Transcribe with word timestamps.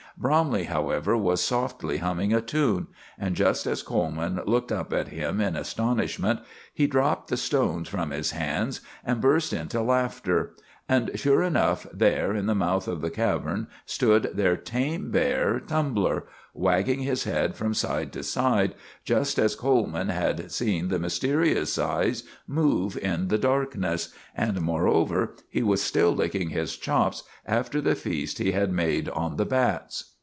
Bromley, 0.17 0.65
however, 0.65 1.17
was 1.17 1.41
softly 1.43 1.97
humming 1.97 2.31
a 2.31 2.41
tune, 2.41 2.87
and 3.17 3.35
just 3.35 3.65
as 3.65 3.81
Coleman 3.81 4.39
looked 4.45 4.71
up 4.71 4.93
at 4.93 5.07
him 5.07 5.41
in 5.41 5.55
astonishment 5.55 6.41
he 6.71 6.85
dropped 6.85 7.29
the 7.31 7.37
stones 7.37 7.89
from 7.89 8.11
his 8.11 8.29
hands 8.31 8.81
and 9.03 9.19
burst 9.19 9.51
into 9.51 9.81
laughter; 9.81 10.53
and 10.87 11.09
sure 11.17 11.41
enough, 11.41 11.87
there 11.93 12.35
in 12.35 12.45
the 12.45 12.53
mouth 12.53 12.87
of 12.87 13.01
the 13.01 13.09
cavern 13.09 13.65
stood 13.85 14.29
their 14.35 14.55
tame 14.57 15.09
bear, 15.09 15.59
Tumbler, 15.59 16.25
wagging 16.53 16.99
his 16.99 17.23
head 17.23 17.55
from 17.55 17.73
side 17.73 18.11
to 18.11 18.21
side 18.21 18.75
just 19.05 19.39
as 19.39 19.55
Coleman 19.55 20.09
had 20.09 20.51
seen 20.51 20.89
the 20.89 20.99
mysterious 20.99 21.79
eyes 21.79 22.23
move 22.45 22.97
in 22.97 23.29
the 23.29 23.37
darkness, 23.39 24.13
and, 24.35 24.61
moreover, 24.61 25.33
he 25.49 25.63
was 25.63 25.81
still 25.81 26.11
licking 26.13 26.49
his 26.49 26.75
chops 26.75 27.23
after 27.45 27.79
the 27.79 27.95
feast 27.95 28.37
he 28.37 28.51
had 28.51 28.71
made 28.71 29.07
on 29.09 29.37
the 29.37 29.45
bats. 29.45 30.09